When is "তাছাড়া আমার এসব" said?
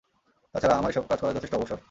0.55-1.03